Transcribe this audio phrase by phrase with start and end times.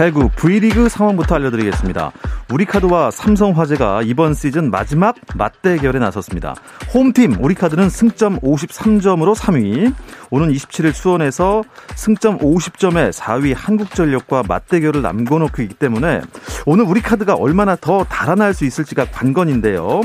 [0.00, 2.10] 배구 V리그 상황부터 알려드리겠습니다.
[2.50, 6.54] 우리카드와 삼성화재가 이번 시즌 마지막 맞대결에 나섰습니다.
[6.94, 9.92] 홈팀 우리카드는 승점 53점으로 3위,
[10.30, 11.62] 오는 27일 수원에서
[11.96, 16.22] 승점 50점에 4위 한국전력과 맞대결을 남겨놓고 있기 때문에
[16.64, 20.00] 오늘 우리카드가 얼마나 더 달아날 수 있을지가 관건인데요.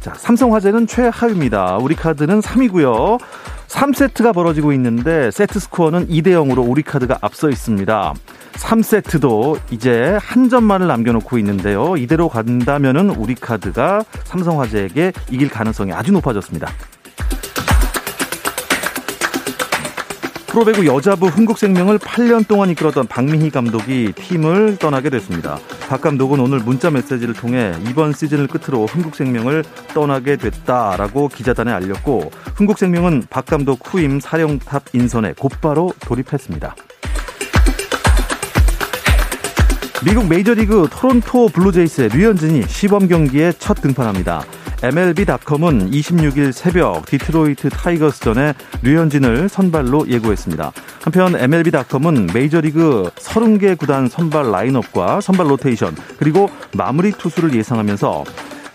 [0.00, 1.76] 자, 삼성화재는 최하위입니다.
[1.76, 3.20] 우리카드는 3위고요.
[3.68, 8.14] 3세트가 벌어지고 있는데 세트 스코어는 2대 0으로 우리카드가 앞서 있습니다.
[8.52, 11.96] 3세트도 이제 한 점만을 남겨놓고 있는데요.
[11.96, 16.70] 이대로 간다면은 우리카드가 삼성화재에게 이길 가능성이 아주 높아졌습니다.
[20.56, 25.58] 프로배구 여자부 흥국생명을 8년 동안 이끌었던 박민희 감독이 팀을 떠나게 됐습니다.
[25.86, 33.24] 박 감독은 오늘 문자 메시지를 통해 이번 시즌을 끝으로 흥국생명을 떠나게 됐다라고 기자단에 알렸고 흥국생명은
[33.28, 36.74] 박 감독 후임 사령탑 인선에 곧바로 돌입했습니다.
[40.06, 44.42] 미국 메이저리그 토론토 블루제이스의 류현진이 시범 경기에 첫 등판합니다.
[44.82, 48.52] MLB.com은 26일 새벽 디트로이트 타이거스전에
[48.82, 50.72] 류현진을 선발로 예고했습니다.
[51.02, 58.24] 한편 MLB.com은 메이저리그 30개 구단 선발 라인업과 선발 로테이션 그리고 마무리 투수를 예상하면서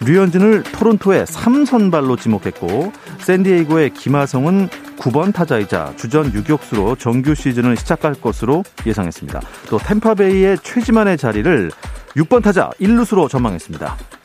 [0.04, 9.42] 류현진을 토론토의 3선발로 지목했고 샌디에이고의 김하성은 9번 타자이자 주전 유격수로 정규 시즌을 시작할 것으로 예상했습니다.
[9.70, 11.70] 또 템파베이의 최지만의 자리를
[12.16, 14.21] 6번 타자 1루수로 전망했습니다.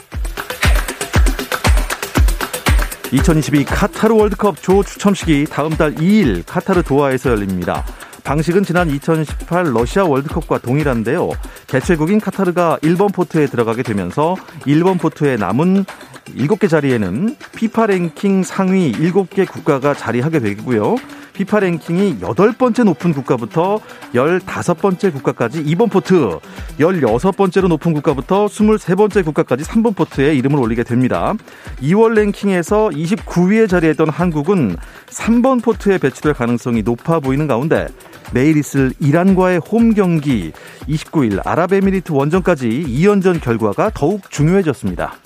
[3.12, 7.84] 2022 카타르 월드컵 조 추첨식이 다음 달 2일 카타르 도하에서 열립니다.
[8.24, 11.30] 방식은 지난 2018 러시아 월드컵과 동일한데요.
[11.68, 15.84] 개최국인 카타르가 1번 포트에 들어가게 되면서 1번 포트에 남은
[16.34, 20.96] 7개 자리에는 피파 랭킹 상위 7개 국가가 자리하게 되고요.
[21.36, 23.78] 피파 랭킹이 8번째 높은 국가부터
[24.14, 26.38] 15번째 국가까지 2번 포트,
[26.78, 31.34] 16번째로 높은 국가부터 23번째 국가까지 3번 포트에 이름을 올리게 됩니다.
[31.82, 34.76] 2월 랭킹에서 29위에 자리했던 한국은
[35.10, 37.86] 3번 포트에 배치될 가능성이 높아 보이는 가운데
[38.32, 40.52] 내일 있을 이란과의 홈 경기
[40.88, 45.16] 29일 아랍에미리트 원정까지 2연전 결과가 더욱 중요해졌습니다.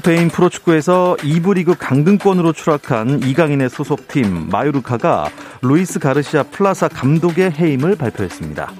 [0.00, 5.28] 스페인 프로축구에서 2부 리그 강등권으로 추락한 이강인의 소속팀 마요르카가
[5.60, 8.72] 루이스 가르시아 플라사 감독의 해임을 발표했습니다.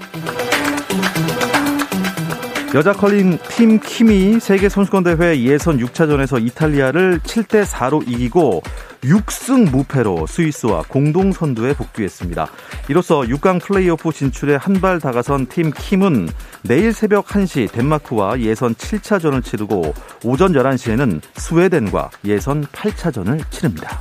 [2.75, 8.63] 여자 컬링 팀 킴이 세계 선수권 대회 예선 6차전에서 이탈리아를 7대 4로 이기고
[9.03, 12.49] 6승 무패로 스위스와 공동 선두에 복귀했습니다.
[12.89, 16.29] 이로써 6강 플레이오프 진출에 한 발 다가선 팀 킴은
[16.63, 19.93] 내일 새벽 1시 덴마크와 예선 7차전을 치르고
[20.25, 24.01] 오전 11시에는 스웨덴과 예선 8차전을 치릅니다.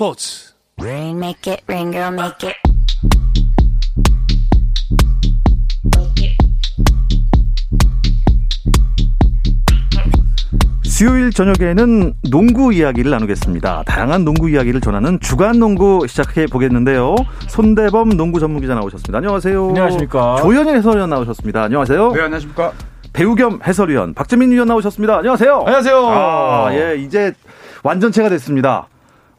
[0.00, 2.56] 스포츠 스포츠 Rain make it rain girl make it
[10.82, 13.82] 수요일 저녁에는 농구 이야기를 나누겠습니다.
[13.84, 17.14] 다양한 농구 이야기를 전하는 주간 농구 시작해 보겠는데요.
[17.48, 19.18] 손대범 농구 전문 기자 나오셨습니다.
[19.18, 19.68] 안녕하세요.
[19.68, 20.36] 안녕하십니까.
[20.36, 21.64] 조현일 해설위원 나오셨습니다.
[21.64, 22.12] 안녕하세요.
[22.12, 22.72] 네, 안녕하십니까.
[23.12, 25.18] 배우 겸 해설위원 박재민 위원 나오셨습니다.
[25.18, 25.58] 안녕하세요.
[25.66, 26.06] 안녕하세요.
[26.08, 27.34] 아, 예, 이제
[27.82, 28.86] 완전체가 됐습니다.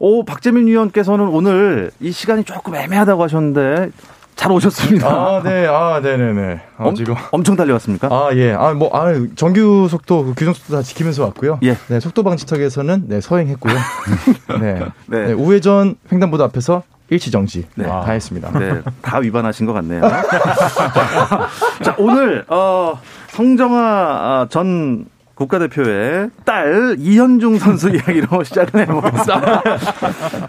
[0.04, 3.90] 오, 박재민 위원께서는 오늘 이 시간이 조금 애매하다고 하셨는데
[4.34, 5.06] 잘 오셨습니다.
[5.06, 6.60] 아, 네, 아, 네네네.
[6.76, 7.14] 아, 엄, 지금.
[7.30, 8.08] 엄청 달려왔습니까?
[8.08, 8.52] 아, 예.
[8.52, 11.60] 아, 뭐, 아, 정규 속도, 그 규정 속도 다 지키면서 왔고요.
[11.62, 11.76] 예.
[11.86, 13.74] 네, 속도 방지턱에서는, 네, 서행했고요.
[14.60, 14.80] 네.
[15.06, 15.26] 네.
[15.26, 15.32] 네.
[15.34, 18.00] 우회전 횡단보도 앞에서 일치정지 네, 와.
[18.00, 18.50] 다 했습니다.
[18.58, 20.02] 네, 다 위반하신 것 같네요.
[21.84, 29.62] 자, 오늘 어, 성정아 아, 전 국가대표의 딸 이현중 선수 이야기로 시작을 해보겠습니다.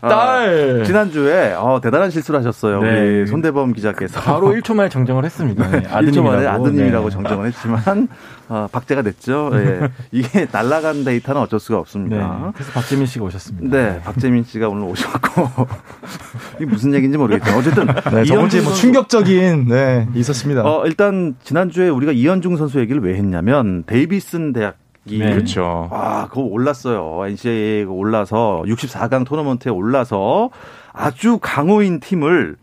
[0.01, 0.81] 딸.
[0.81, 2.81] 아, 지난주에 어, 대단한 실수를 하셨어요.
[2.81, 3.19] 네.
[3.19, 5.67] 우리 손대범 기자께서 바로 1초 만에 정정을 했습니다.
[5.69, 6.63] 네, 1초 만에 아드님이라고.
[6.63, 7.13] 아드님이라고 네.
[7.13, 8.07] 정정을 했지만
[8.49, 9.51] 어, 박제가 됐죠.
[9.53, 9.89] 예.
[10.11, 11.79] 이게 날라간 데이터는 어쩔 수가 네.
[11.79, 12.51] 없습니다.
[12.53, 13.77] 그래서 박재민 씨가 오셨습니다.
[13.77, 15.49] 네, 박재민 씨가 오늘 오셨고
[16.57, 20.61] 이게 무슨 얘기인지 모르겠지만 어쨌든 네, 저번 주에 이현중 뭐 충격적인 네 있었습니다.
[20.65, 24.75] 어, 일단 지난주에 우리가 이현중 선수 얘기를 왜 했냐면 데이비슨 대학이
[25.05, 25.17] 네.
[25.33, 25.89] 그렇죠.
[25.91, 27.25] 와, 그거 올랐어요.
[27.27, 30.49] NCAA 올라서 64강 토너먼트에 올라서
[30.93, 32.55] 아주 강호인 팀을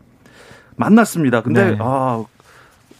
[0.75, 1.41] 만났습니다.
[1.41, 1.77] 근데 네.
[1.79, 2.23] 아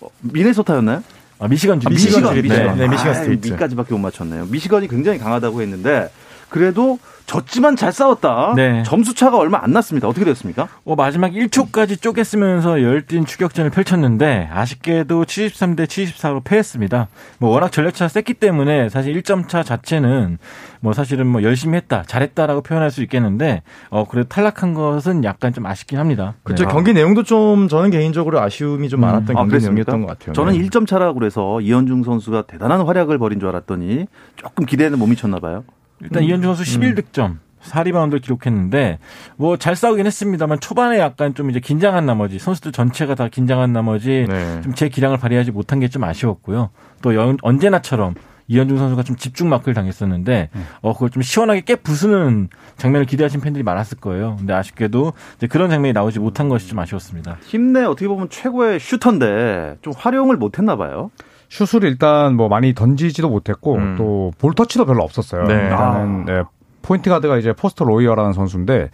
[0.01, 1.03] 어, 미네소타였나요?
[1.39, 2.49] 아, 미시건 주 아, 미시건 미시건, 주립.
[2.51, 2.77] 미시건.
[2.77, 3.47] 네, 네, 미시건 아, 스테이트.
[3.49, 4.45] 미까지밖에 못 맞췄네요.
[4.45, 6.11] 미시건이 굉장히 강하다고 했는데
[6.49, 8.53] 그래도 졌지만 잘 싸웠다.
[8.55, 8.83] 네.
[8.83, 10.07] 점수 차가 얼마 안 났습니다.
[10.07, 10.67] 어떻게 됐습니까?
[10.83, 17.07] 어, 마지막 1초까지 쪼개 쓰면서 열띤 추격전을 펼쳤는데 아쉽게도 73대 74로 패했습니다.
[17.39, 20.37] 뭐 워낙 전력차가 셌기 때문에 사실 1점 차 자체는
[20.81, 25.65] 뭐 사실은 뭐 열심히 했다, 잘했다라고 표현할 수 있겠는데 어 그래도 탈락한 것은 약간 좀
[25.65, 26.33] 아쉽긴 합니다.
[26.43, 26.65] 그렇죠.
[26.65, 26.71] 네.
[26.71, 29.91] 경기 내용도 좀 저는 개인적으로 아쉬움이 좀 많았던 아, 경기 그랬습니까?
[29.91, 30.33] 내용이었던 것 같아요.
[30.33, 30.67] 저는 네.
[30.67, 35.63] 1점 차라고 그래서 이현중 선수가 대단한 활약을 벌인 줄 알았더니 조금 기대는 못 미쳤나 봐요.
[36.01, 37.37] 일단 이현중 선수 11득점.
[37.61, 38.97] 4리바운드를 기록했는데
[39.37, 44.25] 뭐 잘 싸우긴 했습니다만 초반에 약간 좀 이제 긴장한 나머지 선수들 전체가 다 긴장한 나머지
[44.27, 44.61] 네.
[44.63, 46.71] 좀제 기량을 발휘하지 못한 게 좀 아쉬웠고요.
[47.03, 48.15] 또 연- 언제나처럼
[48.47, 50.49] 이현중 선수가 좀 집중 마크를 당했었는데
[50.81, 54.37] 어 그걸 좀 시원하게 깨 부수는 장면을 기대하신 팬들이 많았을 거예요.
[54.39, 57.37] 근데 아쉽게도 이제 그런 장면이 나오지 못한 것이 좀 아쉬웠습니다.
[57.45, 61.11] 힘내 어떻게 보면 최고의 슈터인데 좀 활용을 못 했나 봐요.
[61.51, 63.95] 슛을 일단 뭐 많이 던지지도 못했고 음.
[63.97, 65.43] 또 볼터치도 별로 없었어요.
[65.43, 65.53] 네.
[65.55, 66.43] 일단은 네,
[66.81, 68.89] 포인트 가드가 이제 포스터 로이어라는 선수인데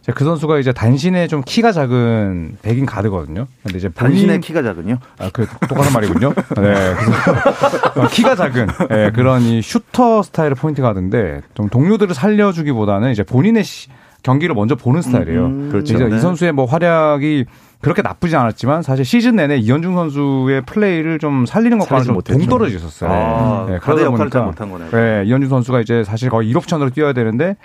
[0.00, 3.46] 이제 그 선수가 이제 단신에 좀 키가 작은 백인 가드거든요.
[3.62, 4.96] 근데 이제 본인 단신의 키가 작은요.
[5.18, 6.32] 아, 그 똑같은 말이군요.
[6.32, 13.10] 네, 그래서 어, 키가 작은 예, 그런 이 슈터 스타일의 포인트 가드인데 좀 동료들을 살려주기보다는
[13.12, 13.90] 이제 본인의 시-
[14.22, 15.44] 경기를 먼저 보는 스타일이에요.
[15.44, 15.96] 음, 그렇죠.
[15.96, 16.16] 네.
[16.16, 17.44] 이 선수의 뭐 활약이
[17.80, 22.36] 그렇게 나쁘지 않았지만 사실 시즌 내내 이현중 선수의 플레이를 좀 살리는 것과는 좀 못했죠.
[22.38, 23.10] 동떨어지셨어요.
[23.10, 24.90] 아, 네, 가드 그러다 역할을 잘 보니까 못한 거네요.
[24.90, 27.56] 네, 이현중 선수가 이제 사실 거의 1옵션으로 뛰어야 되는데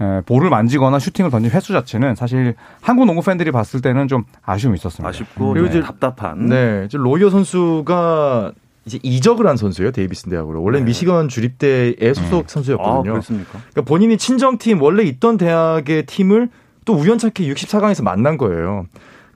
[0.00, 4.76] 에, 볼을 만지거나 슈팅을 던진 횟수 자체는 사실 한국 농구 팬들이 봤을 때는 좀 아쉬움이
[4.76, 5.08] 있었습니다.
[5.08, 6.46] 아쉽고 그리고 좀 이제- 답답한.
[6.46, 8.52] 네, 이제 로이어 선수가
[8.86, 9.90] 이제 이적을 한 선수예요.
[9.90, 10.62] 데이비슨 대학으로.
[10.62, 10.90] 원래 는 네.
[10.90, 13.02] 미시건 주립대의 소속 아, 선수였거든요.
[13.12, 13.50] 그렇습니까?
[13.70, 16.48] 그러니까 본인이 친정 팀 원래 있던 대학의 팀을
[16.86, 18.86] 또 우연찮게 64강에서 만난 거예요.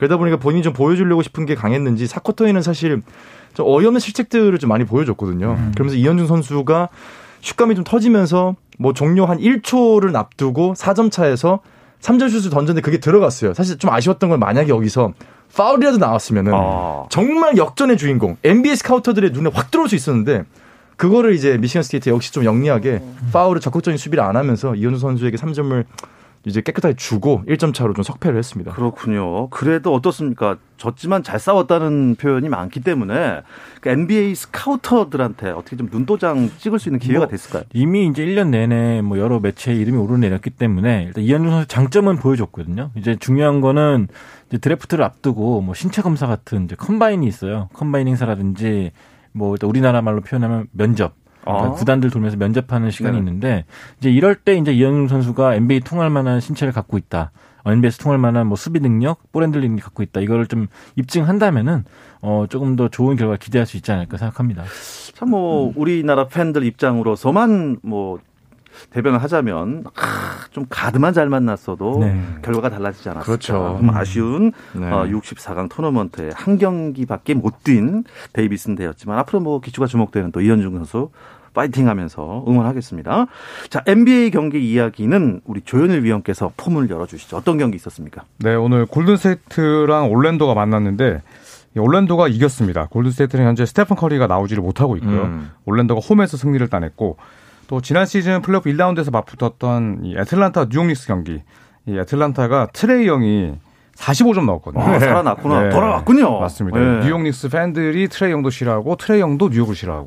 [0.03, 3.03] 그러다 보니까 본인이 좀 보여주려고 싶은 게 강했는지 4쿼터에는 사실
[3.55, 5.57] 좀 어이없는 실책들을 좀 많이 보여줬거든요.
[5.75, 6.89] 그러면서 이현중 선수가
[7.41, 11.61] 슛감이 좀 터지면서 뭐 종료 한 1초를 앞두고 4점 차에서
[12.01, 13.55] 3점 슛을 던졌는데 그게 들어갔어요.
[13.55, 15.13] 사실 좀 아쉬웠던 건 만약에 여기서
[15.55, 17.05] 파울이라도 나왔으면은 아.
[17.09, 20.43] 정말 역전의 주인공 NBA 스카우터들의 눈에 확 들어올 수 있었는데
[20.97, 23.03] 그거를 이제 미시건 스테이트 역시 좀 영리하게
[23.33, 25.85] 파울을 적극적인 수비를 안 하면서 이현주 선수에게 3점을
[26.45, 28.73] 이제 깨끗하게 주고 1점 차로 좀 석패를 했습니다.
[28.73, 29.49] 그렇군요.
[29.51, 30.57] 그래도 어떻습니까?
[30.77, 33.43] 졌지만 잘 싸웠다는 표현이 많기 때문에
[33.81, 37.63] 그 NBA 스카우터들한테 어떻게 좀 눈도장 찍을 수 있는 기회가 뭐, 됐을까요?
[37.73, 42.91] 이미 이제 1년 내내 뭐 여러 매체에 이름이 오르내렸기 때문에 일단 이현중 선수 장점은 보여줬거든요.
[42.97, 44.09] 이제 중요한 거는
[44.49, 47.69] 이제 드래프트를 앞두고 뭐 신체 검사 같은 이제 컴바인이 있어요.
[47.75, 48.91] 컴바인 행사라든지
[49.31, 51.22] 뭐 일단 우리나라 말로 표현하면 면접.
[51.43, 51.71] 그러니까 아.
[51.73, 53.19] 구단들 돌면서 면접하는 시간이 네.
[53.19, 53.65] 있는데
[53.99, 57.33] 이제 이럴 때 이제 이현중 선수가 NBA 통할 만한 신체를 갖고 있다.
[57.65, 60.21] NBA에서 통할 만한 뭐 수비 능력, 볼 핸들링이 갖고 있다.
[60.21, 61.85] 이거를 좀 입증한다면은
[62.21, 64.65] 어 조금 더 좋은 결과 기대할 수 있지 않을까 생각합니다.
[65.15, 68.19] 참뭐 우리나라 팬들 입장으로서만 뭐
[68.91, 72.21] 대변을 하자면 아, 좀 가드만 잘 만났어도 네.
[72.43, 73.25] 결과가 달라지지 않았을까.
[73.27, 73.77] 그렇죠.
[73.81, 74.91] 좀 아쉬운 네.
[74.91, 80.75] 어, 64강 토너먼트에 한 경기밖에 못 뛴 데이비슨 대였지만 앞으로 뭐 귀추가 주목되는 또 이현중
[80.79, 81.11] 선수
[81.55, 83.27] 파이팅 하면서 응원하겠습니다.
[83.69, 87.37] 자 NBA 경기 이야기는 우리 조현일 위원께서 포문을 열어주시죠.
[87.37, 88.23] 어떤 경기 있었습니까?
[88.39, 91.23] 네, 오늘 골든스테이트랑 올랜도가 만났는데
[91.77, 92.87] 이 올랜도가 이겼습니다.
[92.87, 95.23] 골든스테이트는 현재 스테픈 커리가 나오지를 못하고 있고요.
[95.23, 95.51] 음.
[95.67, 97.17] 올랜도가 홈에서 승리를 따냈고
[97.67, 101.43] 또 지난 시즌 플레이오프 1라운드에서 맞붙었던 이 애틀란타 뉴욕닉스 경기.
[101.87, 103.55] 이 애틀란타가 트레이 영이
[103.97, 104.83] 45점 넣었거든요.
[104.83, 105.63] 아, 살아났구나.
[105.63, 105.71] 네.
[105.71, 106.41] 돌아왔군요.
[106.41, 106.79] 맞습니다.
[106.79, 107.05] 네.
[107.05, 110.07] 뉴욕 닉스 팬들이 트레이 영도 싫어하고 트레이 영도 뉴욕을 싫어하고.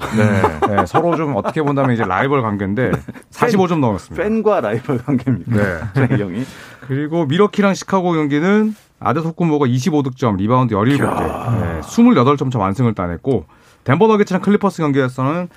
[0.69, 2.91] 네, 서로 좀 어떻게 본다면 이제 라이벌 관계인데
[3.31, 4.23] 45점 넣었습니다.
[4.23, 5.51] 팬과 라이벌 관계입니까?
[5.55, 5.79] 네.
[5.93, 6.43] 트레이 영이.
[6.87, 13.45] 그리고 밀워키랑 시카고 경기는 아데토쿤보가 25득점, 리바운드 17개, 네, 28점 차 완승을 따냈고
[13.83, 15.49] 덴버 너게츠랑 클리퍼스 경기에서는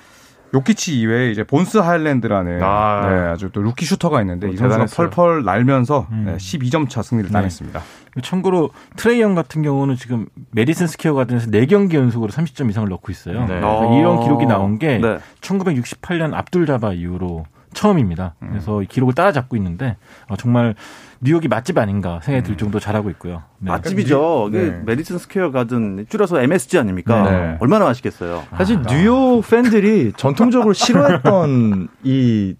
[0.54, 3.08] 요키치 이외에 이제 본스 하일랜드라는 아.
[3.08, 5.10] 네, 아주 또 루키 슈터가 있는데 이 선수가 대단했어요.
[5.10, 6.24] 펄펄 날면서 음.
[6.26, 7.32] 네, 12점 차 승리를 네.
[7.32, 7.80] 따냈습니다.
[8.22, 13.40] 참고로 트레이 영 같은 경우는 지금 메디슨 스퀘어 가든에서 4경기 연속으로 30점 이상을 넣고 있어요.
[13.40, 13.46] 네.
[13.46, 15.18] 그래서 이런 기록이 나온 게 네.
[15.40, 18.34] 1968년 압둘 자바 이후로 처음입니다.
[18.40, 19.96] 그래서 이 기록을 따라잡고 있는데
[20.28, 20.74] 어, 정말
[21.20, 23.42] 뉴욕이 맛집 아닌가 생각이 들 정도 잘하고 있고요.
[23.58, 23.70] 네.
[23.70, 24.50] 맛집이죠.
[24.52, 24.58] 네.
[24.58, 27.22] 그 메디슨 스퀘어 가든 줄여서 MSG 아닙니까?
[27.22, 27.56] 네.
[27.60, 28.44] 얼마나 맛있겠어요.
[28.56, 32.54] 사실 뉴욕 팬들이 전통적으로 싫어했던 이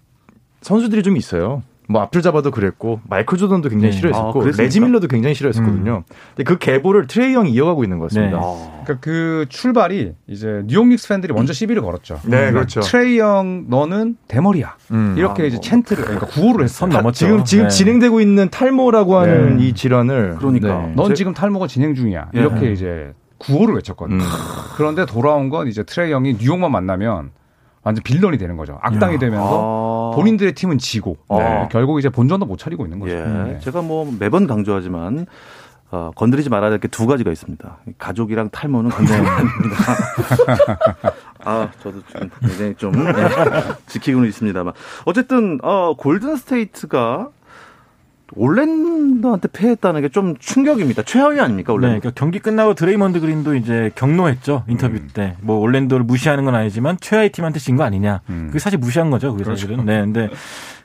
[0.61, 1.63] 선수들이 좀 있어요.
[1.91, 3.97] 뭐 압둘 자바도 그랬고 마이클 조던도 굉장히 네.
[3.97, 4.61] 아, 싫어했었고 그랬습니까?
[4.63, 6.03] 레지 밀러도 굉장히 싫어했었거든요.
[6.35, 8.37] 근데 그 계보를 트레이 영이 이어가고 있는 것 같습니다.
[8.37, 8.43] 네.
[8.43, 8.81] 아.
[8.83, 12.19] 그러니까 그 출발이 이제 뉴욕 닉스 팬들이 먼저 시비를 걸었죠.
[12.25, 12.81] 네, 그렇죠.
[12.81, 14.75] 트레이 영 너는 대머리야.
[14.91, 15.15] 음.
[15.17, 15.61] 이렇게 아, 이제 뭐.
[15.63, 16.81] chant를 그러니까 구호를 했어.
[16.81, 17.13] 선 넘었죠.
[17.25, 17.69] 지금 지금 네.
[17.69, 19.65] 진행되고 있는 탈모라고 하는 네.
[19.65, 20.67] 이 질환을 그러니까.
[20.83, 20.93] 네.
[20.95, 22.29] 넌 제- 지금 탈모가 진행 중이야.
[22.35, 22.39] 예.
[22.39, 24.23] 이렇게 이제 구호를 외쳤거든요.
[24.23, 24.29] 음.
[24.75, 27.31] 그런데 돌아온 건 이제 트레이 영이 뉴욕만 만나면
[27.89, 28.77] 완전 빌런이 되는 거죠.
[28.81, 29.19] 악당이 야.
[29.19, 30.15] 되면서 아.
[30.15, 31.37] 본인들의 팀은 지고 아.
[31.37, 33.15] 네, 결국 이제 본전도 못 차리고 있는 거죠.
[33.15, 33.21] 예.
[33.23, 33.59] 네.
[33.61, 35.25] 제가 뭐 매번 강조하지만
[35.91, 37.77] 어, 건드리지 말아야 될 게 두 가지가 있습니다.
[37.97, 39.83] 가족이랑 탈모는 건드리면 안 됩니다.
[41.43, 43.11] 아, 저도 지금 굉장히 좀 네,
[43.87, 44.73] 지키고는 있습니다만
[45.05, 47.29] 어쨌든 어, 골든 스테이트가
[48.35, 51.03] 올랜도한테 패했다는 게 좀 충격입니다.
[51.03, 51.99] 최하위 아닙니까, 네, 올랜도?
[51.99, 55.09] 그러니까 경기 끝나고 드레이먼드 그린도 이제 격노했죠 인터뷰 음.
[55.13, 55.35] 때.
[55.41, 58.21] 뭐 올랜도를 무시하는 건 아니지만 최하위 팀한테 진 거 아니냐.
[58.29, 58.47] 음.
[58.47, 59.31] 그게 사실 무시한 거죠.
[59.33, 59.59] 그게 그렇죠.
[59.61, 59.85] 사실은.
[59.85, 60.29] 네, 근데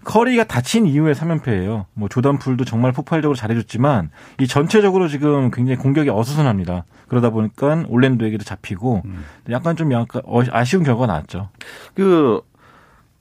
[0.05, 1.87] 커리가 다친 이후에 3연패예요.
[1.95, 4.11] 뭐 조던 풀도 정말 폭발적으로 잘해줬지만
[4.41, 6.85] 이 전체적으로 지금 굉장히 공격이 어수선합니다.
[7.09, 9.25] 그러다 보니까 올랜도에게도 잡히고 음.
[9.51, 11.49] 약간 좀 약간 어- 아쉬운 결과가 나왔죠.
[11.95, 12.41] 그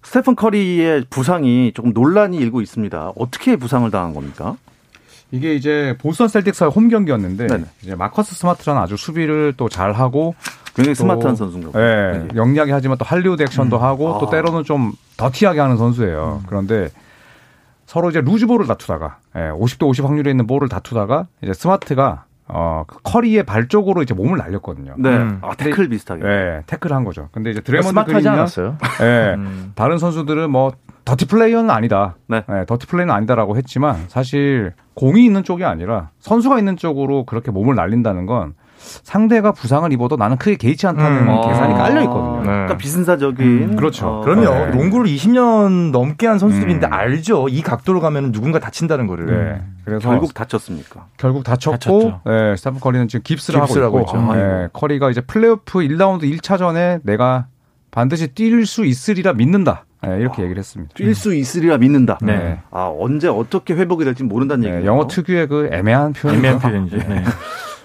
[0.03, 3.13] 스테픈 커리의 부상이 조금 논란이 일고 있습니다.
[3.15, 4.55] 어떻게 부상을 당한 겁니까?
[5.31, 7.63] 이게 이제 보스턴 셀틱스와 홈 경기였는데 네네.
[7.81, 10.35] 이제 마커스 스마트라는 아주 수비를 또 잘 하고
[10.75, 11.83] 굉장히 또- 스마트한 선수인가 봐요.
[11.83, 12.27] 예, 네.
[12.35, 14.29] 영리하게 하지만 또 할리우드 액션도 하고 또 아.
[14.29, 16.41] 때로는 좀 더티하게 하는 선수예요.
[16.47, 16.89] 그런데
[17.87, 22.97] 서로 이제 루즈볼을 다투다가 예, 50대 50 확률에 있는 볼을 다투다가 이제 스마트가 어, 그
[23.03, 24.95] 커리의 발 쪽으로 이제 몸을 날렸거든요.
[24.97, 25.09] 네.
[25.09, 25.39] 음.
[25.41, 26.25] 아, 태클 비슷하게.
[26.25, 27.29] 예, 태클을 한 거죠.
[27.31, 28.77] 근데 이제 드레먼드 스마트하지 그린이나 않았어요.
[29.01, 29.71] 예, 음.
[29.75, 30.73] 다른 선수들은 뭐
[31.05, 32.15] dirty player는 아니다.
[32.27, 32.43] 네.
[32.49, 37.75] 예, 더티 플레이는 아니다라고 했지만 사실 공이 있는 쪽이 아니라 선수가 있는 쪽으로 그렇게 몸을
[37.75, 38.53] 날린다는 건
[38.83, 41.41] 상대가 부상을 입어도 나는 크게 개의치 않다는 음.
[41.41, 41.77] 계산이 아.
[41.77, 42.39] 깔려 있거든요.
[42.39, 42.45] 네.
[42.45, 43.45] 그러니까 비신사적인.
[43.45, 44.07] 음, 그렇죠.
[44.07, 44.49] 어, 그럼요.
[44.49, 44.75] 네.
[44.75, 46.93] 농구를 20년 넘게 한 선수들인데 음.
[46.93, 47.47] 알죠.
[47.49, 49.25] 이 각도로 가면 누군가 다친다는 거를.
[49.25, 49.61] 네.
[49.85, 51.07] 그래서 결국 다쳤습니까?
[51.17, 52.21] 결국 다쳤고.
[52.25, 54.33] 네, 스테프 커리는 지금 깁스를, 깁스를 하고 하고 있고 있죠.
[54.35, 57.47] 네, 커리가 이제 플레이오프 1라운드 1차전에 내가
[57.91, 59.85] 반드시 뛸 수 있으리라 믿는다.
[60.01, 60.93] 네, 이렇게 얘기를 했습니다.
[60.95, 62.17] 뛸 수 있으리라 믿는다.
[62.21, 62.59] 네.
[62.71, 64.85] 아, 언제 어떻게 회복이 될지 모른다는 네, 얘기예요.
[64.85, 66.35] 영어 특유의 그 애매한 표현.
[66.37, 66.97] 애매한 표현이죠.
[66.97, 67.23] 네.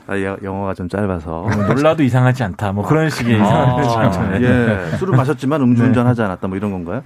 [0.09, 1.31] 아, 여- 영어가 좀 짧아서.
[1.43, 2.73] 뭐 놀라도 이상하지 않다.
[2.73, 4.43] 뭐 그런 식의 이상한 아, 표현.
[4.43, 4.97] 예.
[4.97, 7.03] 술을 마셨지만 음주운전 하지 않았다 뭐 이런 건가요?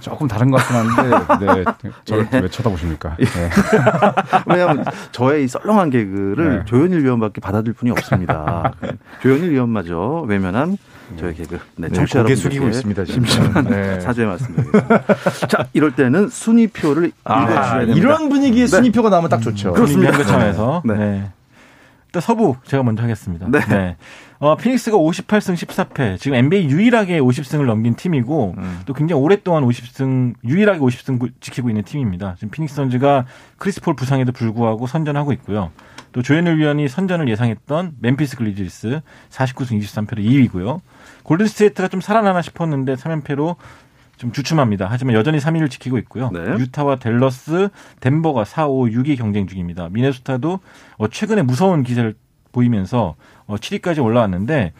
[0.00, 1.64] 조금 다른 것 같긴 한데, 네,
[2.04, 2.38] 저를 예.
[2.40, 3.16] 왜 쳐다보십니까?
[3.18, 3.24] 네.
[4.46, 6.64] 왜냐하면 저의 이 썰렁한 개그를 네.
[6.66, 8.72] 조현일 위원밖에 받아들 분이 없습니다.
[9.22, 10.76] 조현일 위원마저 외면한
[11.18, 11.58] 저의 개그.
[11.76, 13.04] 네, 네, 청취자 여러분들께 숙이고 있습니다.
[13.06, 13.98] 심심한 네.
[14.00, 15.46] 사죄의 말씀드리겠습니다.
[15.48, 17.98] 자, 이럴 때는 순위표를 읽어주셔야 아, 됩니다.
[17.98, 19.72] 이런 분위기의 순위표가 나오면 딱 좋죠.
[19.72, 20.12] 그렇습니다.
[20.12, 20.38] 그렇습니다.
[20.52, 20.82] 차원에서.
[20.84, 21.30] 네.
[22.16, 22.18] 네.
[22.18, 23.46] 일단 서부 제가 먼저 하겠습니다.
[23.50, 23.96] 네.
[24.38, 26.18] 어, 피닉스가 58승 14패.
[26.18, 28.80] 지금 NBA 유일하게 50승을 넘긴 팀이고 음.
[28.86, 32.34] 또 굉장히 오랫동안 50승 유일하게 50승 구- 지키고 있는 팀입니다.
[32.36, 33.26] 지금 피닉스 선즈가
[33.58, 35.70] 크리스 폴 부상에도 불구하고 선전하고 있고요.
[36.12, 40.80] 또 조현일 위원이 선전을 예상했던 멤피스 그리즐리스 49승 23패로 2위고요.
[41.24, 43.56] 골든 스테이트가 좀 살아나나 싶었는데 3연패로
[44.16, 44.86] 좀 주춤합니다.
[44.88, 46.30] 하지만 여전히 3위를 지키고 있고요.
[46.32, 46.40] 네.
[46.40, 47.68] 유타와 댈러스,
[48.00, 49.88] 덴버가 4, 5, 6위 경쟁 중입니다.
[49.90, 50.60] 미네소타도
[50.96, 52.14] 어, 최근에 무서운 기세를
[52.52, 54.72] 보이면서 어, 7위까지 올라왔는데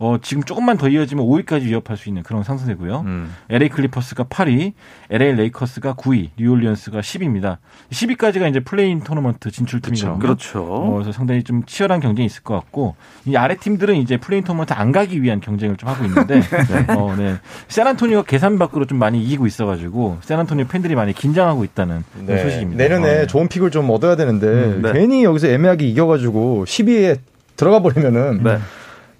[0.00, 3.00] 어, 지금 조금만 더 이어지면 5위까지 위협할 수 있는 그런 상승세고요.
[3.04, 3.34] 음.
[3.50, 4.72] LA 클리퍼스가 8위,
[5.10, 7.58] LA 레이커스가 9위, 뉴올리언스가 10위입니다.
[7.90, 10.18] 10위까지가 이제 play-in 토너먼트 진출팀이거든요.
[10.18, 10.64] 그렇죠.
[10.64, 14.72] 어, 그래서 상당히 좀 치열한 경쟁이 있을 것 같고 이 아래 팀들은 이제 play-in 토너먼트
[14.72, 16.40] 안 가기 위한 경쟁을 좀 하고 있는데
[16.96, 17.36] 어, 네.
[17.68, 22.42] 샌안토니오가 계산 밖으로 좀 많이 이기고 있어 가지고 샌안토니오 팬들이 많이 긴장하고 있다는 네.
[22.42, 22.82] 소식입니다.
[22.82, 23.26] 내년에 어, 네.
[23.26, 24.92] 좋은 픽을 좀 얻어야 되는데 음, 네.
[24.94, 27.18] 괜히 여기서 애매하게 이겨 가지고 10위에
[27.56, 28.58] 들어가 버리면은 네.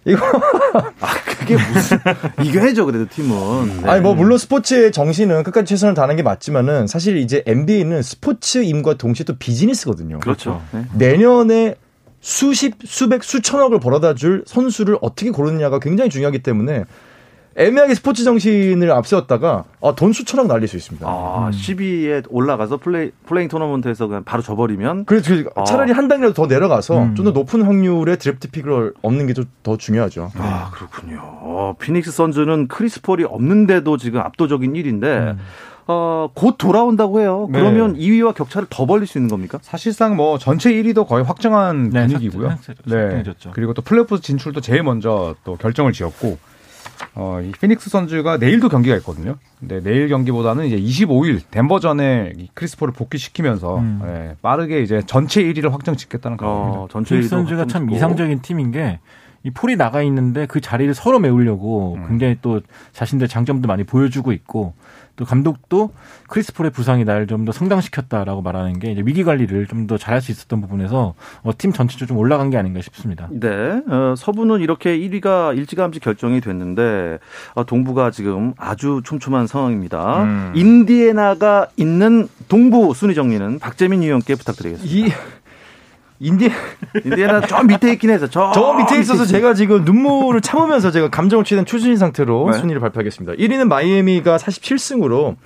[0.04, 0.24] 이거
[1.00, 1.98] 아, 그게 무슨
[2.42, 3.82] 이겨야죠 그래도 팀은.
[3.82, 3.90] 네.
[3.90, 9.24] 아니 뭐 물론 스포츠의 정신은 끝까지 최선을 다하는 게 맞지만은 사실 이제 NBA는 스포츠임과 동시에
[9.24, 10.20] 또 비즈니스거든요.
[10.20, 10.62] 그렇죠.
[10.72, 10.84] 네.
[10.94, 11.74] 내년에
[12.20, 16.84] 수십 수백 수천억을 벌어다 줄 선수를 어떻게 고르느냐가 굉장히 중요하기 때문에
[17.56, 21.06] 애매하게 스포츠 정신을 앞세웠다가 아, 돈 수천억 날릴 수 있습니다.
[21.06, 25.64] 아, 10위에 올라가서 플레이, play-in 토너먼트에서 그냥 바로 져버리면 그래서 그 아.
[25.64, 27.14] 차라리 한 단계라도 더 내려가서 음.
[27.16, 30.30] 좀더 높은 확률의 드래프트 pick을 얻는 게 좀 더 중요하죠.
[30.36, 31.18] 아, 그렇군요.
[31.22, 35.36] 어, 피닉스 선즈는 크리스 폴이 없는데도 지금 압도적인 1위인데,
[35.86, 37.48] 어, 곧 돌아온다고 해요.
[37.50, 37.58] 네.
[37.58, 39.58] 그러면 2위와 격차를 더 벌릴 수 있는 겁니까?
[39.60, 42.50] 사실상 뭐 전체 1위도 거의 확정한 네, 분위기고요.
[42.50, 43.50] 삭- 삭- 확정해졌죠.
[43.54, 46.38] 그리고 또 플레이오프 진출도 제일 먼저 또 결정을 지었고
[47.14, 49.36] 어, 이 피닉스 선즈가 내일도 경기가 있거든요.
[49.58, 54.00] 근데 내일 경기보다는 이제 25일 덴버전에 이 크리스 폴을 복귀시키면서 음.
[54.04, 56.78] 예, 빠르게 이제 전체 1위를 확정 짓겠다는 각오입니다.
[56.80, 58.98] 어, 전체 피닉스 1위도 선즈가 참 확정 이상적인 팀인 게
[59.42, 62.08] 이 폴이 나가 있는데 그 자리를 서로 메우려고 음.
[62.08, 62.60] 굉장히 또
[62.92, 64.74] 자신들 장점도 많이 보여주고 있고
[65.20, 65.90] 또 감독도
[66.28, 70.20] 크리스 폴의 부상이 날 좀 더 성장시켰다라고 말하는 게 이제 위기 관리를 좀 더 잘할
[70.20, 73.28] 수 있었던 부분에서 어, 팀 전체적으로 좀 올라간 게 아닌가 싶습니다.
[73.30, 73.48] 네,
[73.88, 77.18] 어, 서부는 이렇게 1위가 일찌감치 결정이 됐는데
[77.54, 80.22] 어, 동부가 지금 아주 촘촘한 상황입니다.
[80.24, 80.52] 음.
[80.54, 84.94] 인디애나가 있는 동부 순위 정리는 박재민 위원께 부탁드리겠습니다.
[84.94, 85.10] 이
[86.20, 86.50] 인디
[87.04, 91.44] 인디애나 저 밑에 있긴 해서 저, 저 밑에 있어서 제가 지금 눈물을 참으면서 제가 감정을
[91.44, 92.58] 취한 추진 상태로 네.
[92.58, 93.32] 순위를 발표하겠습니다.
[93.32, 95.36] 1위는 마이애미가 47승으로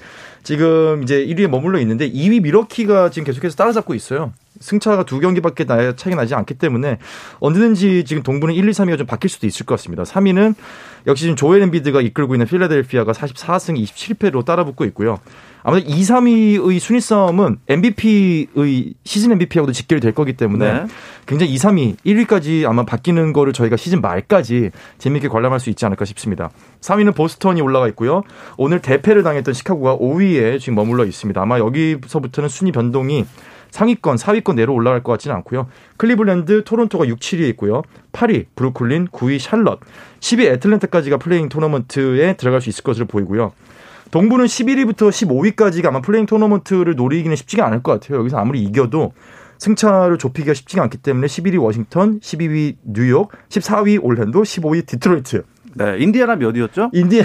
[0.43, 4.33] 지금 이제 1위에 머물러 있는데 2위 미러키가 지금 계속해서 따라잡고 있어요.
[4.61, 6.99] 승차가 두 경기밖에 나, 차이가 나지 않기 때문에
[7.41, 10.03] 언제든지 지금 동부는 1, 2, 3위가 좀 바뀔 수도 있을 것 같습니다.
[10.03, 10.55] 3위는
[11.07, 15.19] 역시 지금 조엘 엠비드가 이끌고 있는 필라델피아가 44승 27패로 따라붙고 있고요.
[15.63, 20.87] 아무튼 2, 3위의 순위 싸움은 MVP의 시즌 MVP하고도 직결이 될 거기 때문에 네.
[21.27, 26.05] 굉장히 2, 3위, 1위까지 아마 바뀌는 거를 저희가 시즌 말까지 재미있게 관람할 수 있지 않을까
[26.05, 26.51] 싶습니다.
[26.83, 28.23] 3위는 보스턴이 올라가 있고요.
[28.59, 31.41] 오늘 대패를 당했던 시카고가 5위에 지금 머물러 있습니다.
[31.41, 33.25] 아마 여기서부터는 순위 변동이
[33.75, 35.67] 상위권, 4위권 내로 올라갈 것 같지는 않고요.
[35.97, 37.83] 클리블랜드, 토론토가 6, 7위에 있고요.
[38.13, 39.81] 8위, 브루클린, 9위, 샬럿,
[40.21, 43.53] 10위 애틀랜타까지가 play-in 토너먼트에 들어갈 수 있을 것으로 보이고요.
[44.13, 48.21] 동부는 11위부터 15위까지가 아마 play-in 토너먼트를 노리기는 쉽지가 않을 것 같아요.
[48.21, 49.13] 여기서 아무리 이겨도
[49.59, 55.43] 승차를 좁히기가 쉽지가 않기 때문에 11위 워싱턴, 12위 뉴욕, 14위 올랜도, 15위 디트로이트.
[55.75, 56.91] 네, 인디애나 몇 위였죠?
[56.93, 57.25] 인디애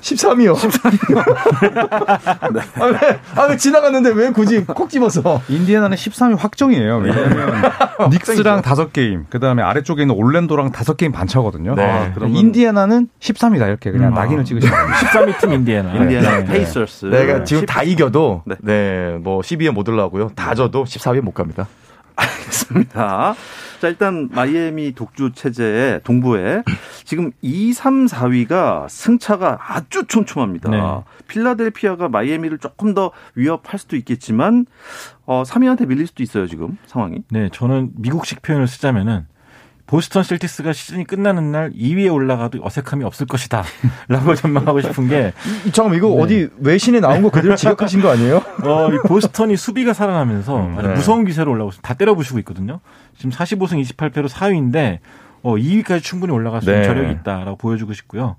[0.00, 0.54] 13위요.
[0.54, 2.52] 13위요.
[2.54, 2.60] 네.
[2.80, 5.42] 아, 왜, 아, 왜 지나갔는데 왜 굳이 콕 집어서.
[5.48, 6.98] 인디애나는 13위 확정이에요.
[6.98, 7.72] 왜냐하면
[8.10, 11.74] 닉스랑 다섯 게임, 그 다음에 아래쪽에 있는 올랜도랑 다섯 게임 반차거든요.
[11.74, 11.82] 네.
[11.84, 14.14] 아, 그러면- 인디애나는 13위다 이렇게 그냥 음.
[14.14, 14.98] 낙인을 찍으시면 됩니다.
[15.00, 15.92] 13위 팀 인디애나.
[15.94, 16.44] 인디애나 네.
[16.44, 17.06] 페이서스.
[17.06, 18.54] 내가 지금 10 다 이겨도, 네.
[18.60, 20.30] 네, 뭐 12위에 못 올라오고요.
[20.36, 21.66] 다 져도 14위에 못 갑니다.
[22.14, 23.34] 알겠습니다.
[23.80, 26.64] 자, 일단 마이애미 독주 체제의 동부에
[27.04, 30.70] 지금 2, 3, 4위가 승차가 아주 촘촘합니다.
[30.70, 30.78] 네.
[31.28, 34.66] 필라델피아가 마이애미를 조금 더 위협할 수도 있겠지만
[35.24, 37.22] 어, 3위한테 밀릴 수도 있어요, 지금 상황이.
[37.30, 39.26] 네, 저는 미국식 표현을 쓰자면은
[39.90, 43.64] 보스턴 셀틱스가 시즌이 끝나는 날 2위에 올라가도 어색함이 없을 것이다.
[44.06, 45.32] 라고 전망하고 싶은 게,
[45.66, 46.22] 이- 잠깐만, 이거 네.
[46.22, 48.36] 어디 외신에 나온 거 그대로 지적하신 거 아니에요?
[48.62, 50.94] 어, 이 보스턴이 수비가 살아나면서 아주 네.
[50.94, 51.72] 무서운 기세로 올라오고.
[51.82, 52.78] 다 때려부시고 있거든요.
[53.16, 54.98] 지금 45승 28패로 4위인데,
[55.42, 56.86] 어, 2위까지 충분히 올라갈 수 있는 네.
[56.86, 58.36] 저력이 있다라고 보여주고 싶고요.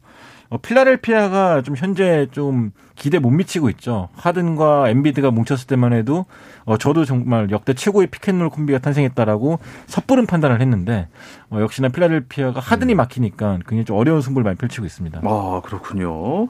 [0.51, 4.09] 어, 필라델피아가 좀 현재 좀 기대 못 미치고 있죠.
[4.15, 6.25] 하든과 엠비드가 뭉쳤을 때만 해도
[6.65, 11.07] 어, 저도 정말 역대 최고의 pick and roll 콤비가 탄생했다라고 섣부른 판단을 했는데
[11.49, 15.21] 어, 역시나 필라델피아가 하든이 막히니까 굉장히 좀 어려운 승부를 많이 펼치고 있습니다.
[15.23, 16.47] 아, 그렇군요.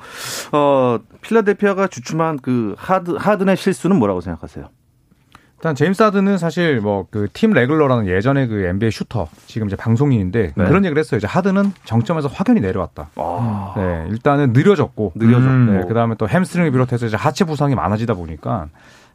[0.51, 4.67] 어, 필라델피아가 주춤한 그 하드, 하든의 실수는 뭐라고 생각하세요?
[5.62, 10.54] 일단 제임스 하든은 사실 뭐 그 팀 레글러라는 예전에 그 NBA 슈터 지금 이제 방송인인데
[10.56, 10.65] 네.
[10.65, 11.19] 그런 얘기를 했어요.
[11.19, 13.10] 이제 하든은 정점에서 확연히 내려왔다.
[13.15, 15.71] 아, 네, 일단은 느려졌고 느려졌고.
[15.71, 18.67] 네, 그다음에 또 햄스트링을 비롯해서 이제 하체 부상이 많아지다 보니까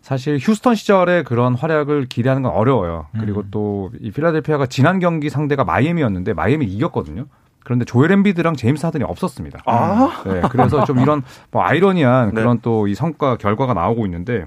[0.02, 3.06] 사실 휴스턴 시절에 그런 활약을 기대하는 건 어려워요.
[3.18, 7.24] 그리고 또 이 필라델피아가 지난 경기 상대가 마이애미였는데 마이애미 이겼거든요.
[7.64, 9.58] 그런데 조엘 엠비드랑 제임스 하든이 없었습니다.
[9.66, 10.22] 아?
[10.24, 12.40] 네, 그래서 좀 이런 뭐 아이러니한 네.
[12.40, 14.46] 그런 또 이 성과 결과가 나오고 있는데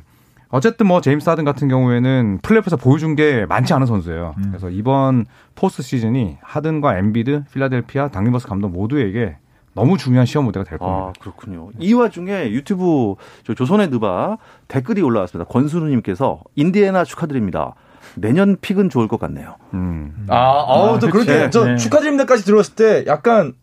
[0.51, 4.33] 어쨌든 뭐 제임스 하든 같은 경우에는 플레이오프에서 보여준 게 많지 않은 선수예요.
[4.37, 4.43] 음.
[4.49, 9.37] 그래서 이번 포스트 시즌이 하든과 엠비드, 필라델피아, 닥 리버스 감독 모두에게
[9.75, 11.09] 너무 중요한 시험 무대가 될 겁니다.
[11.09, 11.69] 아, 그렇군요.
[11.77, 15.47] 이 와중에 유튜브 저 조선의 느바 댓글이 올라왔습니다.
[15.49, 17.75] 권순우님께서 인디애나 축하드립니다.
[18.15, 19.55] 내년 픽은 좋을 것 같네요.
[19.75, 20.25] 음.
[20.27, 21.27] 아, 아우, 또 그치.
[21.27, 21.75] 그렇게, 저 네.
[21.77, 23.53] 축하드립니다까지 들어왔을 때 약간,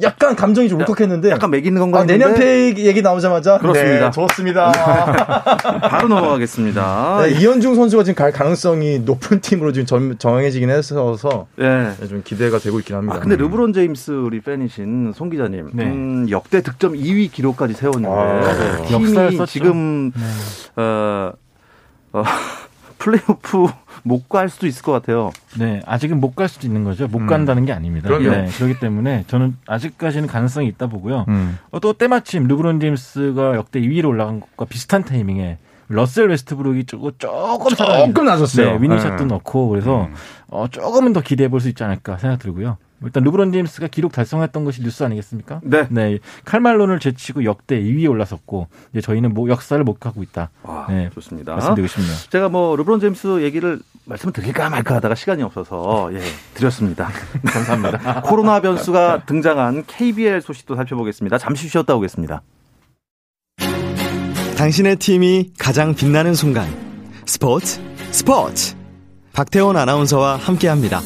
[0.00, 1.30] 약간 감정이 좀 울컥했는데.
[1.30, 3.58] 약간 매기는 건가 아, 내년 팩 얘기 나오자마자.
[3.58, 4.06] 그렇습니다.
[4.06, 4.72] 네, 좋습니다.
[5.90, 7.22] 바로 넘어가겠습니다.
[7.22, 11.94] 네, 이현중 선수가 지금 갈 가능성이 높은 팀으로 지금 정, 정해지긴 했어서 예.
[11.98, 13.16] 네, 좀 기대가 되고 있긴 합니다.
[13.16, 15.84] 아, 근데 르브론 제임스 우리 팬이신 송 기자님, 네.
[15.84, 19.46] 음, 역대 득점 2위 기록까지 세웠는데 아, 팀이 역사를 썼죠.
[19.46, 20.82] 지금 네.
[20.82, 21.32] 어,
[22.12, 22.22] 어,
[22.98, 23.66] 플레이오프
[24.08, 25.30] 못 갈 수도 있을 것 같아요.
[25.58, 27.06] 네, 아직은 못 갈 수도 있는 거죠.
[27.08, 27.26] 못 음.
[27.26, 28.08] 간다는 게 아닙니다.
[28.08, 28.30] 그럼요.
[28.30, 31.24] 네, 그렇기 때문에 저는 아직까지는 가능성이 있다 보고요.
[31.28, 31.58] 음.
[31.70, 37.70] 어, 또 때마침 르브론 제임스가 역대 2위로 올라간 것과 비슷한 타이밍에 러셀 웨스트브룩이 조금 조금
[37.74, 38.72] 조금 나았어요.
[38.78, 39.24] 네, 위닝샷도 네.
[39.24, 40.14] 넣고 그래서 음.
[40.48, 42.76] 어, 조금은 더 기대해 볼 수 있지 않을까 생각 들고요.
[43.04, 45.60] 일단 르브론 제임스가 기록 달성했던 것이 뉴스 아니겠습니까?
[45.62, 45.86] 네.
[45.88, 50.50] 네, 칼 말론을 제치고 역대 2위에 올라섰고 이제 저희는 뭐 역사를 목하고 있다.
[50.64, 51.08] 와, 네.
[51.14, 51.52] 좋습니다.
[51.52, 52.12] 말씀드리고 싶네요.
[52.30, 56.20] 제가 뭐 르브론 제임스 얘기를 말씀을 드릴까 말까 하다가 시간이 없어서 예,
[56.54, 57.08] 드렸습니다.
[57.46, 58.22] 감사합니다.
[58.22, 61.38] 코로나 변수가 등장한 KBL 소식도 살펴보겠습니다.
[61.38, 62.42] 잠시 쉬었다 오겠습니다.
[64.58, 66.66] 당신의 팀이 가장 빛나는 순간
[67.26, 68.74] 스포츠 스포츠
[69.32, 70.98] 박태원 아나운서와 함께합니다.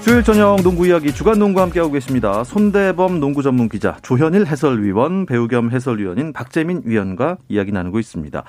[0.00, 2.42] 수요일 저녁 농구 이야기 주간 농구 함께하고 계십니다.
[2.42, 8.42] 손대범 농구 전문 기자, 조현일 해설위원, 배우 겸 해설위원인 박재민 위원과 이야기 나누고 있습니다.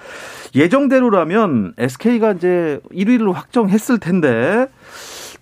[0.55, 4.65] 예정대로라면 SK가 이제 1위를 확정했을 텐데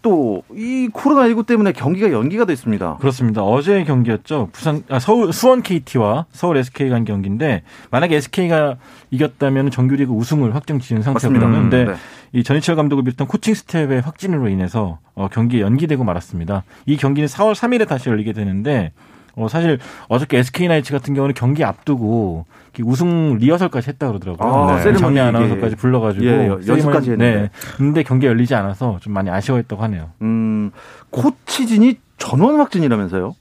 [0.01, 2.97] 또 이 코로나19 때문에 경기가 연기가 됐습니다.
[2.99, 3.43] 그렇습니다.
[3.43, 4.49] 어제 경기였죠.
[4.51, 8.77] 부산 아, 서울 수원 KT와 서울 SK 간 경기인데 만약에 SK가
[9.11, 11.19] 이겼다면 정규리그 우승을 확정 지은 맞습니다.
[11.19, 11.61] 상태거든요.
[11.61, 11.93] 근데 네.
[12.33, 16.63] 이 전희철 감독을 비롯한 코칭 스태프의 확진으로 인해서 어, 경기 연기되고 말았습니다.
[16.85, 18.91] 이 경기는 4월 3일에 다시 열리게 되는데
[19.39, 22.45] 어, 사실 어저께 SK 나이츠 같은 경우는 경기 앞두고
[22.83, 24.51] 우승 리허설까지 했다 그러더라고요.
[24.53, 24.89] 아, 네.
[24.91, 25.19] 이게.
[25.19, 27.41] 아나운서까지 불러가지고 예, 연습까지 세리머니- 했는데.
[27.41, 27.49] 네.
[27.77, 30.11] 근데 경기 가 열리지 않아서 좀 많이 아쉬워했다고 하네요.
[30.21, 30.71] 음,
[31.09, 33.35] 코치진이 전원 확진이라면서요?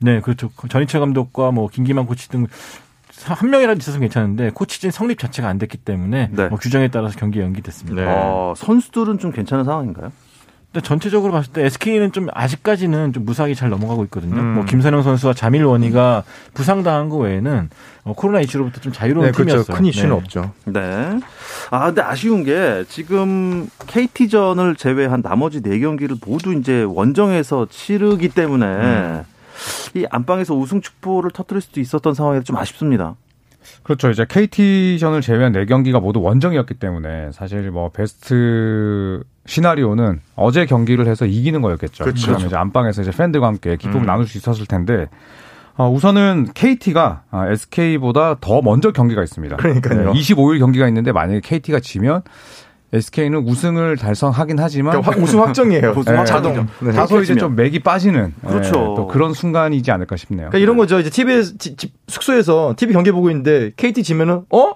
[0.00, 0.50] 네, 그렇죠.
[0.68, 2.46] 전희철 감독과 뭐 김기만 코치 등
[3.24, 6.48] 한 명이라도 있었으면 괜찮은데 코치진 성립 자체가 안 됐기 때문에 네.
[6.48, 8.00] 뭐 규정에 따라서 경기 연기됐습니다.
[8.00, 8.06] 네.
[8.08, 10.12] 어, 선수들은 좀 괜찮은 상황인가요?
[10.72, 14.38] 근데 전체적으로 봤을 때 SK는 좀 아직까지는 좀 무사하게 잘 넘어가고 있거든요.
[14.38, 14.54] 음.
[14.54, 17.70] 뭐 김선영 선수와 자밀 원희가 부상당한 거 외에는
[18.04, 19.50] 어, 코로나 이슈로부터 좀 자유로운 네, 그렇죠.
[19.50, 19.76] 팀이었어요.
[19.76, 20.14] 큰 이슈는 네.
[20.14, 20.52] 없죠.
[20.66, 21.20] 네.
[21.70, 28.66] 아, 근데 아쉬운 게 지금 KT전을 제외한 나머지 네 경기를 모두 이제 원정에서 치르기 때문에
[28.66, 29.24] 음.
[29.94, 33.16] 이 안방에서 우승 축포를 터뜨릴 수도 있었던 상황이 좀 아쉽습니다.
[33.82, 34.10] 그렇죠.
[34.10, 41.24] 이제 KT전을 제외한 네 경기가 모두 원정이었기 때문에 사실 뭐 베스트 시나리오는 어제 경기를 해서
[41.26, 42.04] 이기는 거였겠죠.
[42.04, 42.26] 그렇죠.
[42.26, 44.06] 그러면 이제 안방에서 이제 팬들과 함께 기쁨을 음.
[44.06, 45.08] 나눌 수 있었을 텐데
[45.76, 49.56] 어, 우선은 KT가 SK보다 더 먼저 경기가 있습니다.
[49.56, 50.12] 그러니까요.
[50.12, 52.22] 25일 경기가 있는데 만약에 KT가 지면
[52.92, 55.90] SK는 우승을 달성하긴 하지만 그러니까 확- 우승 확정이에요.
[55.96, 56.24] 우승 네.
[56.24, 56.66] 자동.
[56.80, 56.92] 네.
[56.92, 58.68] 다소 이제 좀 맥이 빠지는 그렇죠.
[58.68, 60.48] 예, 또 그런 순간이지 않을까 싶네요.
[60.48, 60.98] 그러니까 이런 거죠.
[60.98, 64.72] 이제 집- 숙소에서 TV 경기 보고 있는데 KT 지면은 어?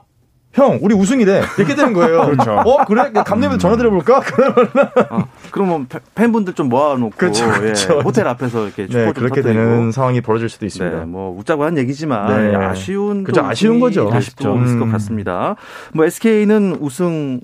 [0.54, 1.42] 형, 우리 우승이래.
[1.56, 2.26] 이렇게 되는 거예요.
[2.30, 2.52] 그렇죠.
[2.52, 3.10] 어, 그래?
[3.12, 4.20] 감독님한테 전화 드려볼까?
[4.20, 4.68] 그러면
[5.10, 7.94] 아, 그러면 팬- 팬분들 좀 모아놓고 그렇죠, 그렇죠.
[7.96, 9.48] 예, 호텔 앞에서 이렇게 네, 좀 그렇게 터뜨리고.
[9.48, 10.98] 되는 상황이 벌어질 수도 있습니다.
[11.00, 12.54] 네, 뭐 웃자고 한 얘기지만 네.
[12.56, 14.08] 아쉬운 그죠, 또 아쉬운 거죠.
[14.10, 14.60] 될 아쉽죠.
[14.62, 14.92] 있을 것 음.
[14.92, 15.56] 같습니다.
[15.94, 17.40] 뭐 SK는 우승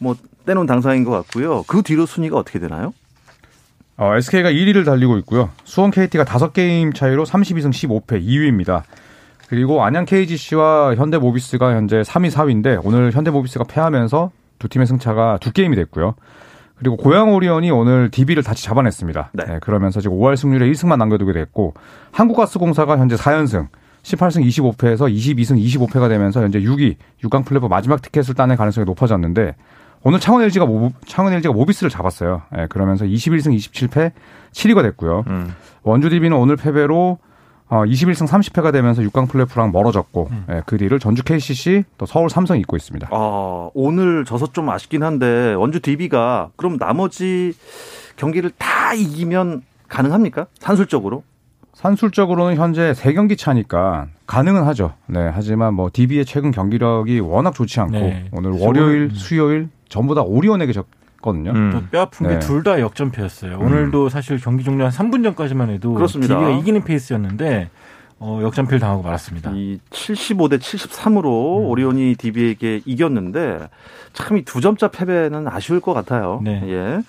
[0.00, 0.14] 뭐
[0.46, 1.64] 떼놓은 당상인 것 같고요.
[1.66, 2.92] 그 뒤로 순위가 어떻게 되나요?
[3.96, 5.50] 어, SK가 1위를 달리고 있고요.
[5.64, 8.82] 수원 KT가 5게임 차이로 32승 15패 2위입니다.
[9.52, 15.76] 그리고 안양 KGC와 현대모비스가 현재 3위, 4위인데 오늘 현대모비스가 패하면서 두 팀의 승차가 두 게임이
[15.76, 16.14] 됐고요.
[16.78, 19.32] 그리고 고양 오리온이 오늘 DB를 다시 잡아냈습니다.
[19.34, 19.44] 네.
[19.44, 21.74] 네, 그러면서 지금 5할 승률에 1승만 남겨두게 됐고
[22.12, 23.68] 한국가스공사가 현재 4연승
[24.02, 29.54] 18승 25패에서 22승 25패가 되면서 현재 6위 6강 플레이오프 마지막 티켓을 따낼 가능성이 높아졌는데
[30.02, 32.40] 오늘 창원 LG가 모, 창원 LG가 모비스를 잡았어요.
[32.56, 34.12] 예, 그러면서 21승 27패
[34.52, 35.24] 7위가 됐고요.
[35.26, 35.54] 음.
[35.82, 37.18] 원주 DB는 오늘 패배로
[37.72, 42.60] 어, 21승 30패가 되면서 6강 플레이오프랑 멀어졌고 예, 그 뒤를 전주 KCC 또 서울 삼성이
[42.60, 43.08] 잇고 있습니다.
[43.10, 47.54] 아, 오늘 져서 좀 아쉽긴 한데 원주 DB가 그럼 나머지
[48.16, 50.48] 경기를 다 이기면 가능합니까?
[50.58, 51.22] 산술적으로?
[51.72, 54.92] 산술적으로는 현재 3경기 차니까 가능은 하죠.
[55.06, 58.28] 네, 하지만 뭐 DB의 최근 경기력이 워낙 좋지 않고 네.
[58.32, 60.74] 오늘 월요일, 수요일 전부 다 오리온에게
[61.22, 61.52] 졌거든요.
[61.52, 61.70] 음.
[61.72, 62.34] 또뼈 아픈 네.
[62.34, 63.58] 게둘 다 역전패였어요.
[63.58, 66.38] 오늘도 사실 경기 종료 한 3분 전까지만 해도 그렇습니다.
[66.38, 67.70] DB가 이기는 페이스였는데
[68.24, 69.50] 어, 역전패를 당하고 말았습니다.
[69.54, 71.24] 이 75대 73으로
[71.68, 73.68] 오리온이 DB에게 이겼는데
[74.12, 76.40] 참 이 두 점차 패배는 아쉬울 것 같아요.
[76.44, 76.62] 네.
[76.66, 77.02] 예.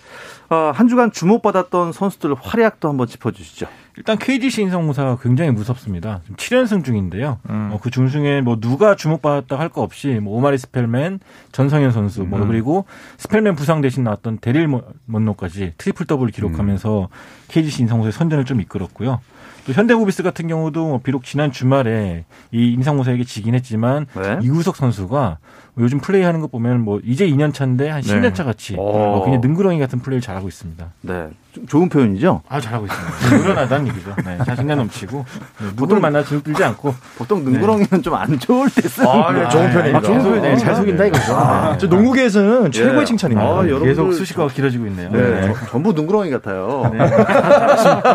[0.49, 3.67] 아, 한 주간 주목받았던 선수들 활약도 한번 짚어주시죠.
[3.97, 6.21] 일단 KGC 인성공사가 굉장히 무섭습니다.
[6.23, 7.39] 지금 7연승 중인데요.
[7.49, 7.69] 음.
[7.73, 11.19] 어, 그 중중에 뭐 누가 주목받았다 할 거 없이 뭐 오마리 스펠맨,
[11.51, 12.85] 전성현 선수, 뭐 그리고
[13.17, 17.09] 스펠맨 부상 대신 나왔던 데릴 모- 먼로까지 트리플 더블 기록하면서
[17.49, 19.19] KGC 인성공사의 선전을 좀 이끌었고요.
[19.65, 24.39] 또 현대모비스 같은 경우도 뭐 비록 지난 주말에 이 임상무사에게 지긴 했지만 네.
[24.41, 25.37] 이우석 선수가
[25.79, 28.81] 요즘 플레이하는 거 보면 뭐 이제 2년 차인데 한 10년 차 같이 어.
[28.83, 30.85] 어, 그냥 능구렁이 같은 플레이를 잘하고 있습니다.
[31.01, 31.29] 네.
[31.51, 32.41] 좀 좋은 표현이죠?
[32.47, 33.37] 아 잘하고 있습니다.
[33.37, 34.15] 늘어나다는 얘기죠.
[34.25, 35.25] 네, 자신감 넘치고
[35.61, 39.97] 네, 누구를 만나든지 않고 보통 능구렁이는 좀 안 좋을 때 쓰는 아, 네, 좋은 편입니다.
[39.97, 41.33] 아, 좋은 표현, 네, 잘 속인다 이거죠.
[41.71, 41.77] 네.
[41.79, 43.05] 저 농구계에서는 최고의 예.
[43.05, 43.47] 칭찬입니다.
[43.49, 45.09] 아, 여러분들- 계속 수식어가 길어지고 있네요.
[45.11, 45.53] 네, 네.
[45.53, 46.91] 저- 전부 능구렁이 같아요.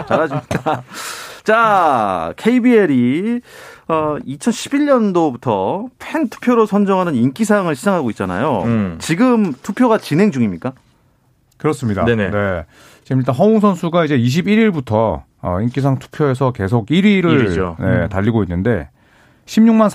[0.07, 0.83] 잘하십니다.
[1.49, 3.41] 자, KBL이
[3.89, 8.65] 어, 2011년도부터 팬 투표로 선정하는 인기상을 시상하고 있잖아요.
[8.67, 8.97] 음.
[9.01, 10.75] 지금 투표가 진행 중입니까?
[11.57, 12.05] 그렇습니다.
[12.05, 12.31] 네네.
[12.33, 12.67] 네.
[13.03, 17.77] 지금 일단 허웅 선수가 이제 21일부터 어, 인기상 투표에서 계속 1위를 일위죠.
[17.81, 18.91] 네, 달리고 있는데
[19.47, 19.89] 16만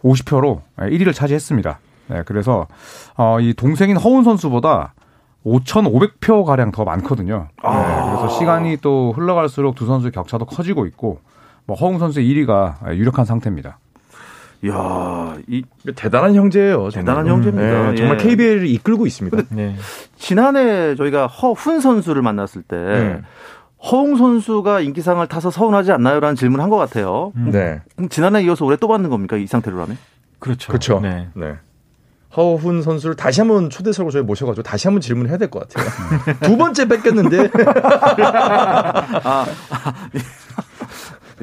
[0.00, 1.80] 3,850표로 1위를 차지했습니다.
[2.06, 2.66] 네, 그래서
[3.14, 4.94] 어, 이 동생인 허운 선수보다
[5.44, 7.48] 5,500표 가량 더 많거든요.
[7.62, 11.20] 네, 그래서 시간이 또 흘러갈수록 두 선수의 격차도 커지고 있고
[11.66, 13.78] 뭐 허웅 선수의 1위가 유력한 상태입니다.
[14.62, 15.64] 이야, 이
[15.96, 16.90] 대단한 형제예요.
[16.90, 16.92] 정말.
[16.92, 17.90] 대단한 형제입니다.
[17.92, 18.22] 네, 정말 예.
[18.22, 19.38] KBL을 이끌고 있습니다.
[19.50, 19.74] 네.
[20.16, 23.20] 지난해 저희가 허훈 선수를 만났을 때 네.
[23.90, 27.32] 허웅 선수가 인기상을 타서 서운하지 않나요라는 질문을 한 것 같아요.
[27.34, 27.80] 네.
[27.96, 29.38] 그럼 지난해 이어서 올해 또 받는 겁니까?
[29.38, 29.96] 이 상태로라면?
[30.38, 30.68] 그렇죠.
[30.68, 31.00] 그렇죠.
[31.00, 31.28] 네.
[32.30, 32.36] 네.
[32.36, 35.88] 허훈 선수를 다시 한번 초대석으로 저희 모셔가지고 다시 한번 질문을 해야 될 것 같아요.
[36.42, 37.50] 두 번째 뺏겼는데 예.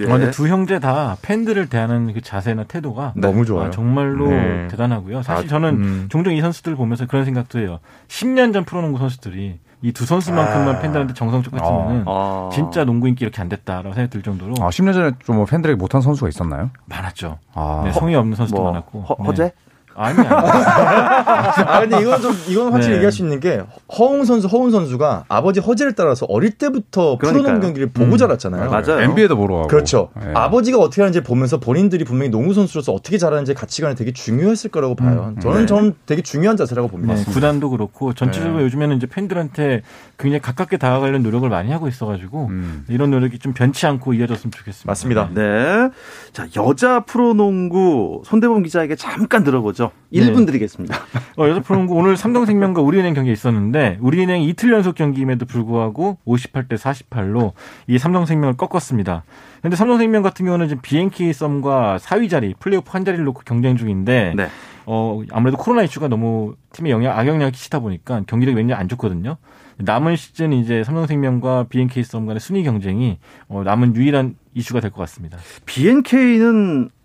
[0.06, 3.68] 아, 근데 두 형제 다 팬들을 대하는 그 자세나 태도가 너무 좋아요.
[3.68, 4.68] 아, 정말로 네.
[4.70, 5.24] 대단하고요.
[5.24, 6.08] 사실 아, 저는 음.
[6.10, 7.80] 종종 이 선수들을 보면서 그런 생각도 해요.
[8.08, 10.80] 10년 전 프로농구 선수들이 이 두 선수만큼만 아.
[10.80, 12.50] 팬들한테 정성적 같으면은 아.
[12.52, 16.02] 진짜 농구 인기 이렇게 안 됐다라고 생각이 들 정도로 아, 10년 전에 좀뭐 팬들에게 못한
[16.02, 16.72] 선수가 있었나요?
[16.86, 17.38] 많았죠.
[17.54, 19.02] 아, 네, 성의 없는 선수도 뭐 많았고.
[19.02, 19.52] 허, 네.
[19.98, 20.22] 허재?
[20.22, 20.28] 아니 아니.
[21.68, 22.98] 아 근데 이건 좀 이건 확실히 네.
[22.98, 23.62] 얘기할 수 있는 게
[23.98, 27.44] 허웅 선수 허훈 선수가 아버지 허재를 따라서 어릴 때부터 그러니까요.
[27.44, 28.18] 프로농구 경기를 보고 음.
[28.18, 28.70] 자랐잖아요.
[28.70, 29.02] 맞아요.
[29.02, 29.68] NBA도 보러 가고.
[29.68, 30.10] 그렇죠.
[30.20, 30.32] 네.
[30.34, 35.34] 아버지가 어떻게 하는지 보면서 본인들이 분명히 농구 선수로서 어떻게 잘하는지 가치관이 되게 중요했을 거라고 봐요.
[35.42, 35.66] 저는 네.
[35.66, 37.16] 저는 되게 중요한 자세라고 봅니다.
[37.16, 38.66] 네, 구단도 그렇고 전체적으로 네.
[38.66, 39.82] 요즘에는 이제 팬들한테
[40.18, 42.86] 굉장히 가깝게 다가가려는 노력을 많이 하고 있어가지고 음.
[42.90, 44.90] 이런 노력이 좀 변치 않고 이어졌으면 좋겠습니다.
[44.90, 45.30] 맞습니다.
[45.34, 45.90] 네.
[46.34, 49.87] 자, 여자 프로농구 손대범 기자에게 잠깐 들어보죠.
[50.14, 50.96] 1분 드리겠습니다.
[51.38, 57.54] 어, 여자 프로농구 오늘 삼성생명과 우리은행 경기 있었는데 우리은행 이틀 연속 경기임에도 불구하고 58대 48로
[57.88, 59.24] 이 삼성생명을 꺾었습니다.
[59.62, 64.34] 근데 삼성생명 같은 경우는 지금 BNK 썸과 4위 자리 플레이오프 한 자리를 놓고 경쟁 중인데
[64.36, 64.48] 네.
[64.86, 69.36] 어, 아무래도 코로나 이슈가 너무 팀에 영향, 악영향을 끼치다 보니까 경기력이 굉장히 안 좋거든요.
[69.80, 73.20] 남은 시즌 이제 삼성생명과 BNK 썸 간의 순위 경쟁이
[73.50, 75.38] 어, 남은 유일한 이슈가 될 것 같습니다.
[75.66, 76.97] BNK는 어,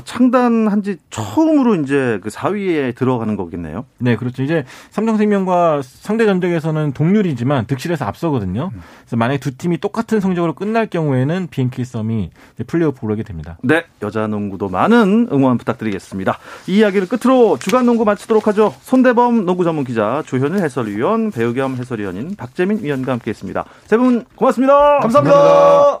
[0.00, 3.84] 창단한 지 처음으로 이제 그 4위에 들어가는 거겠네요.
[3.98, 4.42] 네, 그렇죠.
[4.42, 8.70] 이제 삼성생명과 상대 전적에서는 동률이지만 득실에서 앞서거든요.
[9.02, 12.30] 그래서 만약에 두 팀이 똑같은 성적으로 끝날 경우에는 BNK 썸이
[12.66, 13.58] 플레이오프 오르게 됩니다.
[13.62, 16.38] 네, 여자 농구도 많은 응원 부탁드리겠습니다.
[16.68, 18.74] 이 이야기를 끝으로 주간 농구 마치도록 하죠.
[18.82, 23.64] 손대범 농구 전문 기자, 조현일 해설위원, 배우 겸 해설위원인 박재민 위원과 함께했습니다.
[23.86, 24.98] 세 분 고맙습니다.
[25.00, 26.00] 감사합니다.